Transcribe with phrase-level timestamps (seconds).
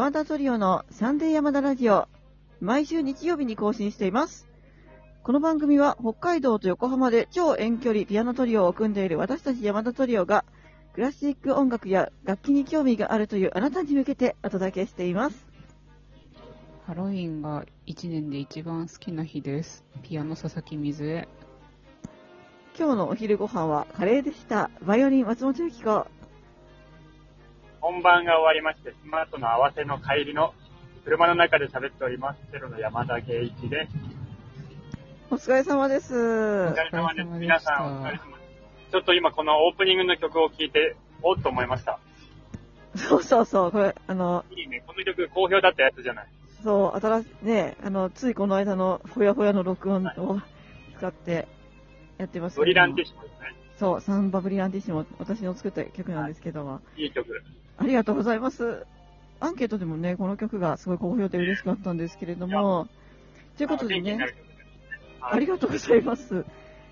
[0.00, 2.08] 山田トリオのサンデー山田ラジオ、
[2.58, 4.48] 毎週日曜日に更新しています。
[5.22, 10.46] この番組は北海道と横浜で超遠距離ピアノトリオを組んでいる私たち山田トリオが、
[10.94, 15.46] クラシック音楽や楽器に興味があるというあなたに向けてお届けしています。
[16.86, 19.84] ハロウィンが1年で一番好きな日です。
[20.02, 21.28] ピアノ佐々木水江。
[22.78, 24.70] 今日のお昼ご飯はカレーでした。
[24.80, 26.06] バイオリン松本由紀子。
[27.80, 30.54] 本番が終わりまして、スマートの合わせの帰りの
[31.04, 32.38] 車の中で喋っております。
[32.52, 33.92] ゼロの山田圭一です。
[35.30, 36.14] お疲れ様です。
[36.14, 36.16] お
[36.72, 37.28] 疲れ様です。
[37.38, 38.44] 皆さんお疲れ様で
[38.88, 38.92] す。
[38.92, 41.98] ちょっと今このオープニングの曲を聴いて、おっと思いました。
[42.96, 44.82] そうそうそう、これ、あの、いいね。
[44.86, 46.26] この曲好評だったやつじゃない。
[46.62, 50.40] そう、新しい、ね、あの、ついこの間のほやほやの録音を
[50.98, 51.48] 使って
[52.18, 53.54] やってますけどもブリランティッシュですね。
[53.78, 57.42] そう、サンバブリランティッシモ、私の作った曲なんですけども、いい曲。
[57.80, 58.84] ありがとうございます。
[59.40, 62.88] アンケートでもね、この曲がすごい好評で嬉しかったんですけれども、
[63.56, 64.18] ということでね。
[65.22, 66.44] ありがとうございます。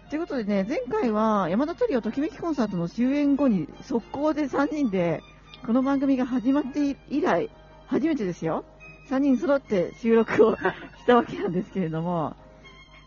[0.09, 5.21] ということでね、前回は山田トリオときめきコンサートの終演後に速攻で3人で、
[5.67, 7.51] この番組が始まって以来、
[7.87, 8.65] 初めてですよ。
[9.11, 10.63] 3人揃って収録をし
[11.07, 12.35] たわけなんですけれども、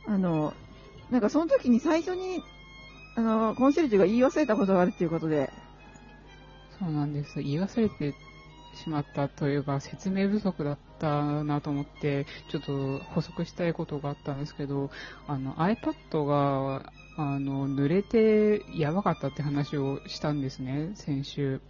[0.05, 0.53] あの、
[1.09, 2.43] なんかその時に最初に、
[3.15, 5.51] あの、コンシェルジュが言い忘れたことがあるっていうことで、
[6.81, 7.43] そうなんです。
[7.43, 8.15] 言い忘れて
[8.73, 14.89] しまったというか、説明不足だったなと思って、ちょっと補足したいことがあったんですけど、
[15.27, 21.61] あの iPad が、あの、濡れてやばかったって話をしたんですね、先週。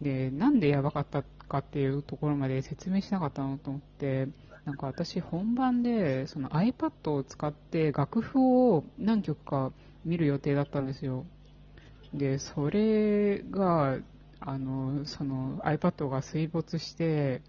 [0.00, 4.28] で、なんでやばかったかっていうところまで説明しなかったのと思って、
[4.64, 9.72] なんか私本番でその iPad を使って楽譜を何曲か
[10.04, 11.26] 見る予定だったんですよ。
[12.14, 13.98] で、それが、
[14.44, 17.42] あの、その iPad が水没して、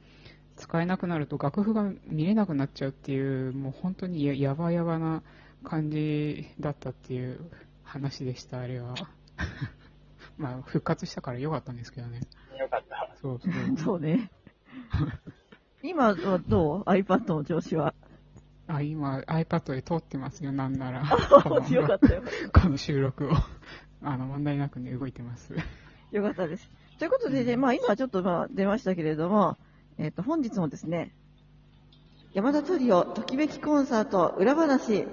[0.56, 5.24] 使えなくなると楽譜が見れなくなっちゃうっていう、もう本当にややばやばな
[5.64, 7.40] 感じだったっていう
[7.84, 8.94] 話でした、あれは。
[10.38, 12.22] まあ、復活したから良かったんですけどね。
[12.58, 13.10] よかった。
[13.22, 13.78] そうそう。
[13.78, 14.30] そうね。
[15.82, 17.94] 今はどう ?iPad の調子は？
[18.68, 21.02] あ、今 iPad で撮ってますよ、なんなら。
[21.70, 22.24] よかったよ。
[22.54, 23.32] この収録を。
[24.02, 25.54] あの、問題なくね、動いてます。
[26.12, 26.70] よかったです。
[27.04, 29.58] ということでね、まあ今ちょっとまあ出ましたけれども、
[29.98, 31.14] えっ、と、本日もですね、
[32.34, 35.06] 山田トリオときめきコンサート裏話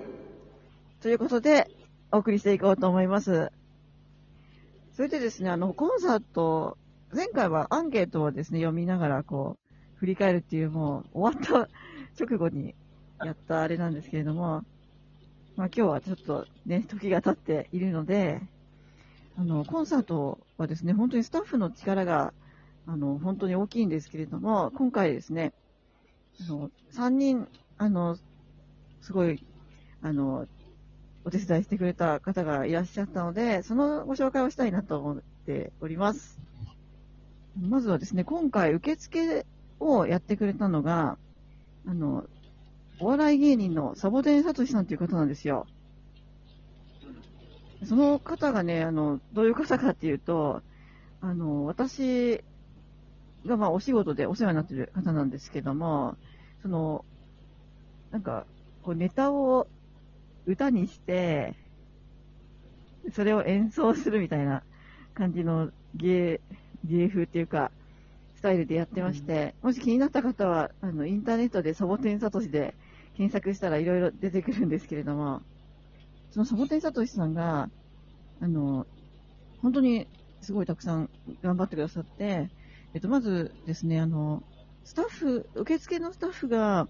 [1.03, 1.69] ということで
[2.12, 3.51] お送りしていこうと思います。
[4.93, 6.78] それでですね、あの、コンサート、
[7.12, 11.69] 前回はアンケートをですね、読みながらこう、振り返るっていうもう終わった
[12.25, 12.77] 直後に
[13.25, 14.62] やったあれなんですけれども、
[15.57, 18.41] まあ今日はちょっとね、時が経っているので、
[19.36, 22.32] あの、コンサートはですね、本当にスタッフの力が、
[22.86, 25.52] あの、本当に大きいんですけれども、今回ですね、
[26.41, 27.48] あの、3人、
[27.78, 28.16] あの、
[29.00, 29.44] すごい、
[30.02, 30.46] あの、
[31.24, 36.41] お手伝いしてくれた方がいらっしゃったので、そのご紹介をしたいなと思っております。
[37.60, 39.47] まずはですね、今回受付
[39.78, 41.18] をやってくれたのが、
[41.86, 42.24] あの、
[43.00, 45.66] お笑い芸人のサボテンサトシさんという方なんですよ。
[47.84, 50.62] その方がね、あの、どういう方かっていうと、
[51.20, 52.42] あの、私
[53.46, 56.16] がまあお仕事でお世話になってる方なんですけども、
[56.62, 57.04] その、
[58.10, 58.46] なんか、
[58.82, 59.66] こうネタを
[60.46, 61.54] 歌にして、
[63.12, 64.62] それを演奏するみたいな
[65.14, 66.41] 感じの芸、
[66.84, 67.70] 芸風っていうか、
[68.36, 72.74] スタイルでやってまして、もし気になった方は、あの、インターネットでサボテンサトシで
[73.16, 75.42] 検索したらいろいろ出てくるんですけれども、
[76.30, 77.68] そのサボテンサトシさんが、
[78.41, 78.86] あの、
[79.62, 80.06] 本当に
[80.41, 81.10] すごいたくさん
[81.42, 82.50] 頑張ってくださって、
[82.94, 84.42] えっと、まずですね、あの、
[84.84, 86.88] スタッフ、受付のスタッフが、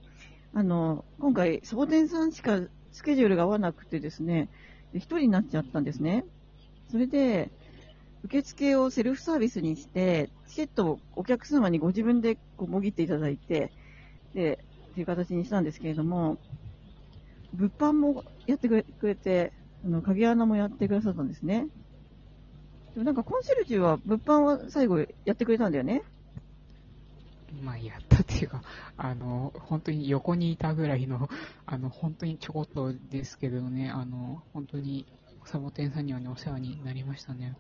[0.55, 2.61] あの、今回、サボテンさんしか
[2.93, 4.49] スケジュールが合わなくてですね、
[4.95, 6.25] 一人になっちゃったんですね。
[6.91, 7.51] それで、
[8.25, 13.73] 受付をセルフサービスにして、チケットをお客様にご自分でこうもぎっていただいて、
[14.35, 14.59] で、
[14.93, 16.39] っていう形にしたんですけれども、
[17.55, 19.53] 物販もやってくれて、
[19.85, 21.67] あの、影穴もやってくださったんですね。
[22.95, 26.03] でもなんかコンシェルジュは物販は最後やってくれたんだよね。
[27.65, 28.63] まあ、やったっていうか、
[28.97, 31.29] あの、本当に横にいたぐらいの、
[31.67, 35.07] あの、本当にちょこっとですけどね、あの、本当に、
[35.45, 37.57] サボテンさんにはね、お世話になりましたね。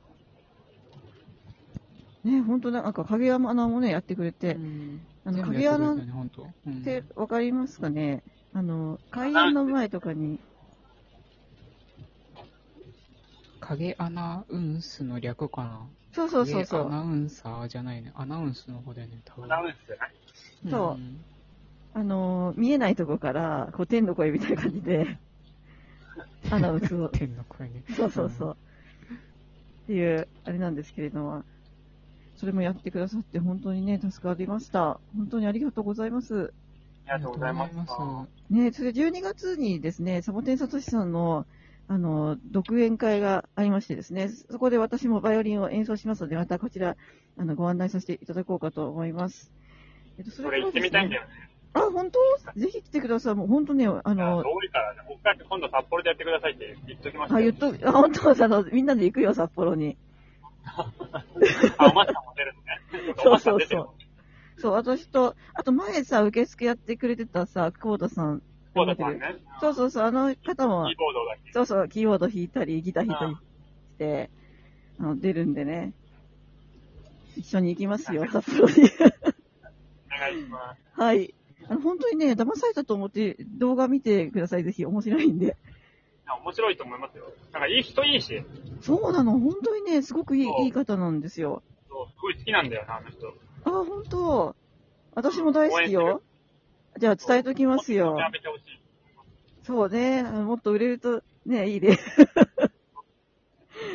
[2.23, 3.39] ね、本当なんか影穴
[3.69, 6.47] もね、やってくれてう、んあの影穴やってくれたね、本当。
[6.67, 8.23] うんってわかりますかね？
[8.52, 10.41] あの、開演の前とかに、
[13.61, 15.88] 影アナウンスの略かな？
[16.12, 16.81] そうそうそうそう。
[16.81, 18.12] 影アナウンサーじゃないね。
[18.14, 19.44] アナウンスの方だよね、多分。
[19.44, 20.14] アナウンスじゃない？
[20.70, 21.25] そうん
[21.93, 25.19] あのー見えないとこから、こう、天の声みたいな感じで、
[26.50, 27.85] アナウンスを、天の声ね。
[27.97, 28.56] そうそうそう。
[29.85, 31.44] っていう、あれなんですけれども、
[32.37, 35.00] それもやってくださって本当にね、助かりました。
[35.17, 36.55] 本当にありがとうございます。
[37.11, 37.75] ありがとうございます。
[38.51, 41.45] ね、それで12月にですね、サボテンサトシさんの、
[41.89, 46.97] あの、独演会がありましてですね、そこで私もバイオリンを演奏しますので、またこちら、
[47.37, 49.51] あの、ご案内させていただこうかと思います。
[50.19, 51.23] えっと、そこれ行ってみたいんだよ。
[51.23, 51.51] よね。
[51.73, 52.21] あ、本当？
[52.61, 53.35] ぜひ来てください。
[53.35, 58.45] もう本当ね、ああの、遠いからね、北海道今度札幌でやってくださいって言っときましたあ、よ言っと、あ、本当？
[58.45, 59.97] あの、みんなで行くよ、札幌に。
[60.65, 63.15] あ、おまさんも出るのね。
[63.23, 64.00] そうそうそう
[64.61, 68.43] そう、私と、あと前さ、受付やってくれてたさ、久保田さん。
[68.75, 69.21] そうだったね。
[69.61, 71.53] そうそうそう、あの方もキー、ボードだけ。
[71.53, 73.39] そうそう、キーボード弾いたり、ギター弾いたりし
[73.99, 74.31] て、
[74.99, 75.93] あの、出るんでね。
[77.37, 78.75] 一緒に行きますよ、札幌に。
[78.75, 81.01] お願いします。
[81.01, 81.35] はい。
[81.69, 84.85] あの、本当にね、騙されたと思って動画見てください、ぜひ。
[84.85, 85.57] 面白いんで。
[86.43, 87.25] 面白いと思いますよ。
[87.53, 88.43] なんかいい人いいし、
[88.81, 91.62] そうなの、本当にね、すごくいいいい方なんですよ。
[91.89, 93.35] そうすごい好きなんだよな、あの人。
[93.71, 94.57] あ、本当。
[95.15, 96.23] 私も大好きよ。
[96.99, 98.17] じゃあ伝えときますよ。
[99.63, 101.99] そうね、もっと売れるとね、いいね。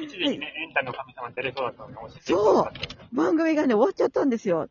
[0.02, 2.72] 一時期ね、エンタの神様出れそうだったのに、教えてそう
[3.16, 4.68] 番組がね、終わっちゃったんですよ。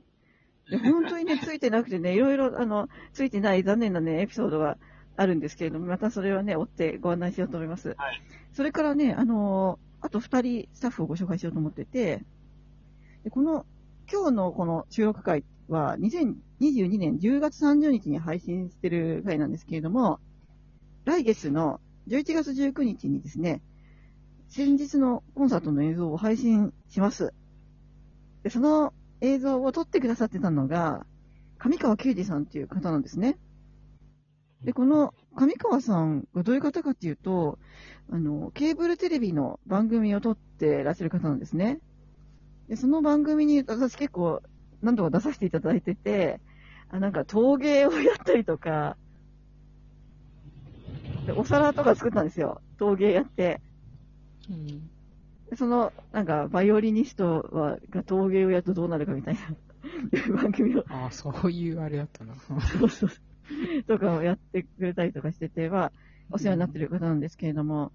[0.71, 4.79] で本当にね、ついてなくてね、いろいろ、あの、ついてない残念なね、エピソードが
[5.17, 7.95] あるんですけれども、またそれはね、追ってご案内しようと思います。
[7.97, 8.23] はい。
[8.53, 12.23] それからね、あのあと二人スタッフをご紹介しようと思ってて、
[13.25, 13.67] でこの、
[14.11, 20.21] 今日のこの収録会は、2022年10月30日に配信してる回なんですけれども、
[21.05, 23.63] 来月の11月19日にですね、
[24.49, 27.33] 先日のコンサートの映像を配信します。
[28.43, 31.07] で、その映像を撮ってくださってたのが、
[31.59, 33.39] 上川啓二さんっていう方なんですね。
[34.63, 37.59] で、この上川さんがどういう方かっていうと、
[38.11, 41.81] あの、ケーブルテレビの番組を撮ってらっしゃる方なんですね。
[42.69, 44.43] で、その番組に私結構
[44.83, 46.41] 何度か出させていただいてて、
[46.89, 48.97] あなんか陶芸をやったりとか、
[51.27, 52.61] でお皿とか作ったんですよ。
[52.79, 53.61] 陶芸やって。
[54.51, 54.67] うん。
[55.51, 62.35] でその、なんか、バイオリニストは、が陶芸をやるとどうなるかみたいな番組を、ああ、そういうあれだったな。
[62.35, 63.11] そうそう、
[63.87, 65.93] とかをやってくれたりとかしてて、まあ、
[66.31, 67.93] お世話になってる方なんですけれども、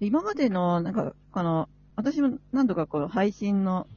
[0.00, 1.68] で今までの、なんか、あの、
[1.98, 3.88] 私も何度かこの配信の、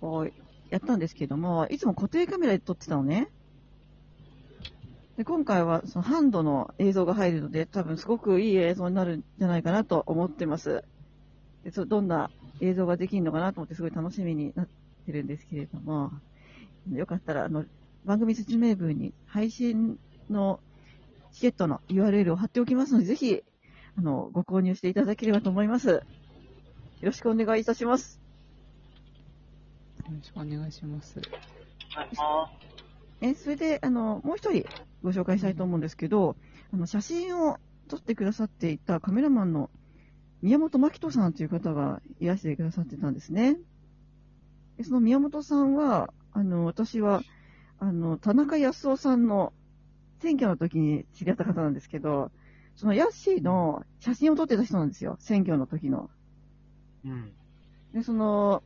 [0.00, 0.32] こう、
[0.70, 3.28] やったんですけども、いつも固定カメラで撮ってたのね。
[5.16, 10.84] で、今回はそのハンドの映像が入るので、多分すごくいい映像になるんじゃないかなと思ってます。
[11.64, 12.30] でそどんな
[12.60, 14.68] 映像ができるのかなと思ってすごい楽しみになっ
[15.04, 16.12] てるんですけれども、
[16.92, 17.64] よかったら、あの、
[18.04, 19.98] 番組説明文に配信
[20.30, 20.60] の
[21.32, 23.42] チケットの URL を貼っておきますので、ぜひ、
[23.96, 26.04] あの、ご購入していただければと思います。
[27.00, 28.20] よろしくお願いいたします。
[29.98, 31.20] よろしくお願いします。
[33.20, 34.64] え、それで、あの、もう一人
[35.02, 36.36] ご紹介したいと思うんですけど、
[36.72, 39.70] あの、写真を撮ってくださっていたカメラマンの
[40.42, 43.58] 宮本真人さんという方がいらしてくださってたんですね。
[44.76, 47.22] でその宮本さんは、あの、私は、
[47.78, 49.52] あの、田中康夫さんの
[50.20, 52.32] 選挙の時に知り合った方なんですけど、
[52.74, 55.16] そのヤッシーの写真を撮ってた人なんですよ。
[55.20, 56.10] 選挙の時の。
[57.08, 57.32] うん。
[57.94, 58.62] で、その、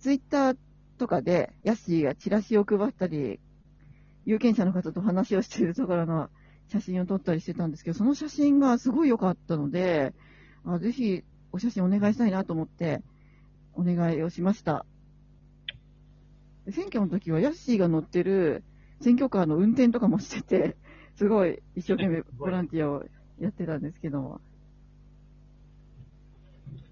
[0.00, 0.56] ツイッター
[0.98, 3.40] とかで、ヤッシーがチラシを配ったり、
[4.24, 6.28] 有権者の方と話をしているところの
[6.68, 10.14] 写真を撮ったりしてたんですけど、その写真がすごい良かったので、
[10.64, 13.02] あぜひお写真お願いしたいなと思って、
[13.74, 14.84] お願いをしました。
[16.68, 18.64] 選挙の時はヤッシーが乗ってる
[19.00, 20.76] 選挙カーの運転とかもしてて、
[21.16, 23.04] すごい一生懸命ボランティアを
[23.38, 24.40] やってたんですけども。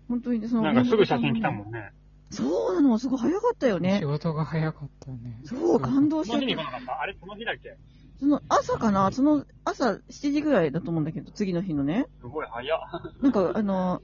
[0.08, 1.92] 本当にねその、なんかすぐ写真来たもんね。
[2.30, 4.04] そうなの、すごい早かったよね仕。
[4.06, 5.38] 事が早かったね。
[5.44, 6.54] そう、感動しその日に。
[6.54, 7.00] 来なかった？
[7.00, 7.76] あれ、その日だっけ？
[8.18, 12.06] その朝かな、その朝7時ぐらいだと思うんだけど、次の日のね。
[12.20, 12.80] すごい早っ。
[13.20, 14.02] なんか、あの、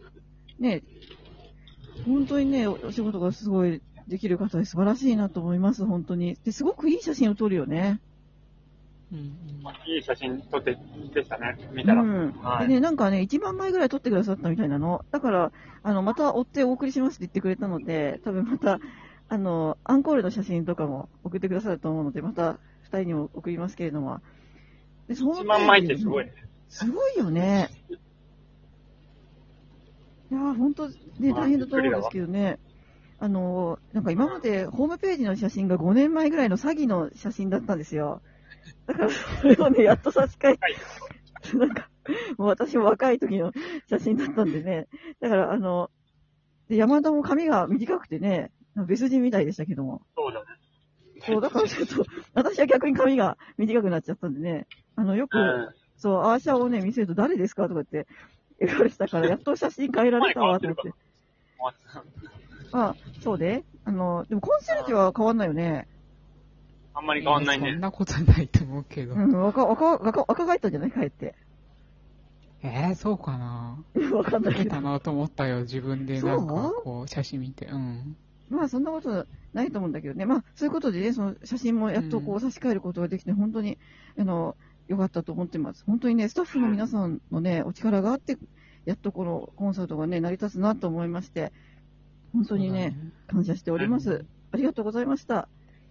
[0.58, 0.82] ね、
[2.04, 6.36] 本当にね、お仕事がすごいできる方で素晴らしいなと思います、本当に。
[6.44, 8.00] で、すごくいい写真を撮るよね。
[9.12, 9.92] うんうん。
[9.92, 10.76] いい写真撮って
[11.14, 11.58] でしたね。
[11.72, 12.02] 見うたら。
[12.02, 12.32] ん。
[12.32, 15.04] はいでね、なんかね、1万枚ぐらい撮ってくださったみたいなの。
[15.10, 15.52] だから、
[15.82, 18.78] あの、また追ってお送りしますって言ってくれたので、多分また、
[19.28, 24.20] あの、アンコールの写真とかも送ってくださると思うので、また2人にも送りますけれども。
[25.08, 26.32] で、その1万枚ってすごいね。
[26.68, 27.68] すごいよね。
[30.30, 30.94] いやー、本当ね、
[31.32, 32.58] まあ大変だと思うんですけどね。
[33.18, 38.22] あの、なんか今までホームページの写真が5年前ぐらいの詐欺の写真だったんですよ。
[38.86, 41.88] だからそれをね、やっと差し替え、なんか、
[42.38, 43.52] もう私も若い時の
[43.88, 44.88] 写真だったんでね。
[45.20, 45.90] だからあの、
[46.68, 48.50] で山田も髪が短くてね、
[48.86, 50.02] 別人みたいでしたけども。
[50.16, 50.46] そうだね。
[51.26, 55.68] そう、だからちょっと、私は逆に髪が短くなっちゃったんでね、あの、よく、うん。
[55.96, 58.06] そう、アーシャをね、見せると誰ですかとかって
[58.58, 60.92] 言われてたから、やっと写真変えられたわ、と思って。
[62.72, 65.88] あ、そうであの、でもコンシェルジュは変わんないよね。
[67.00, 67.80] あんまり変わんないねそん。
[67.80, 69.14] なことないと思うけど。
[69.14, 70.90] うん、若、若、若、若返ったんじゃない？
[70.90, 71.34] かえって。
[72.62, 73.82] えー、そうかな
[74.14, 74.80] わかんないけどた。
[74.82, 77.66] なと思ったよ、自分でなんかそうこう、写真見て。
[77.66, 78.16] うん。
[78.50, 80.26] まあ、そんなことないと思うんだけどね。
[80.26, 83.78] まあ、そういうことでね、その写真もやっとこうう差し替えることができて、本当に、
[84.18, 84.56] あの、
[84.88, 85.84] 良かったと思ってます。
[85.86, 88.36] 本当にね、スタッフの皆さんのね、お力があって、
[88.84, 91.52] やっとこのコンサートがね、成り立つなと思いまして、
[92.32, 92.96] 本当にね、
[93.28, 94.24] 感謝しております。
[94.52, 95.48] ありがとうございました。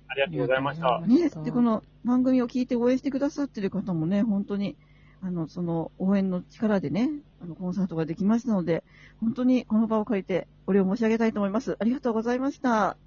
[0.10, 1.02] ありがとうございました。
[1.02, 4.76] ねで、この番組を聞いて応援してくださってる方もね、本当に、
[5.22, 7.12] あの、その応援の力でね、
[7.42, 8.84] あの、コンサートができましたので、
[9.22, 11.78] 本当にこの場を借りてお礼を申し上げたいと思います。
[11.80, 12.98] ありがとうございました。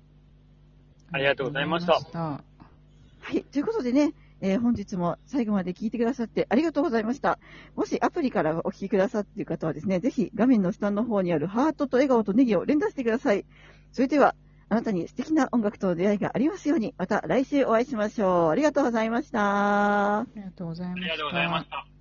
[1.10, 2.44] ありがとうございましたいま
[3.20, 3.42] はい。
[3.42, 7.38] ということでね、えー本日も最後まで聞いてくださってありがとうございました。
[7.76, 13.44] もしアプリからお聞きくださっている方はですね、ぜひ画面の下の方にあるハートと笑顔とネギを連打してください。
[13.92, 14.34] それでは、
[14.72, 18.48] あなたに素敵な音楽との出会いがありますように、また来週お会いしましょう。
[18.48, 20.20] ありがとうございました。
[20.20, 21.02] ありがとうございました。
[21.02, 21.91] ありがとうございました。